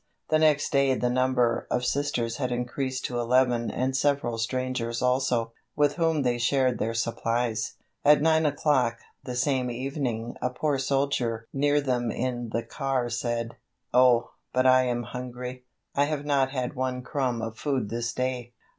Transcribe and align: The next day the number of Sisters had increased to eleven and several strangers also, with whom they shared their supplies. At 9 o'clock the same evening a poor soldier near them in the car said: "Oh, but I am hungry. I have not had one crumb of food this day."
The 0.29 0.39
next 0.39 0.71
day 0.71 0.95
the 0.95 1.11
number 1.11 1.67
of 1.69 1.85
Sisters 1.85 2.37
had 2.37 2.51
increased 2.51 3.05
to 3.05 3.19
eleven 3.19 3.69
and 3.69 3.95
several 3.95 4.39
strangers 4.39 4.99
also, 4.99 5.53
with 5.75 5.93
whom 5.97 6.23
they 6.23 6.39
shared 6.39 6.79
their 6.79 6.95
supplies. 6.95 7.75
At 8.03 8.19
9 8.19 8.47
o'clock 8.47 8.97
the 9.23 9.35
same 9.35 9.69
evening 9.69 10.37
a 10.41 10.49
poor 10.49 10.79
soldier 10.79 11.47
near 11.53 11.79
them 11.81 12.09
in 12.09 12.49
the 12.51 12.63
car 12.63 13.11
said: 13.11 13.57
"Oh, 13.93 14.31
but 14.51 14.65
I 14.65 14.85
am 14.85 15.03
hungry. 15.03 15.65
I 15.93 16.05
have 16.05 16.25
not 16.25 16.49
had 16.49 16.73
one 16.73 17.03
crumb 17.03 17.39
of 17.43 17.59
food 17.59 17.91
this 17.91 18.11
day." 18.11 18.53